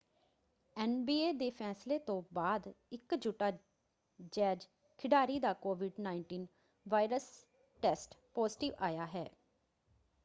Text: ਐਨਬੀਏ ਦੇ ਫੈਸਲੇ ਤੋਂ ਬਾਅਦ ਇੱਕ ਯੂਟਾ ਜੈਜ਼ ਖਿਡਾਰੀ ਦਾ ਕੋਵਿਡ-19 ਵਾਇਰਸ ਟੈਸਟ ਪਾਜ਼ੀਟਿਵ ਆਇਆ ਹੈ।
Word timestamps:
ਐਨਬੀਏ 0.75 1.31
ਦੇ 1.33 1.49
ਫੈਸਲੇ 1.49 1.97
ਤੋਂ 1.99 2.21
ਬਾਅਦ 2.33 2.67
ਇੱਕ 2.91 3.13
ਯੂਟਾ 3.25 3.51
ਜੈਜ਼ 4.33 4.65
ਖਿਡਾਰੀ 4.99 5.39
ਦਾ 5.39 5.53
ਕੋਵਿਡ-19 5.61 6.45
ਵਾਇਰਸ 6.85 7.29
ਟੈਸਟ 7.83 8.15
ਪਾਜ਼ੀਟਿਵ 8.35 8.73
ਆਇਆ 8.79 9.05
ਹੈ। 9.05 9.29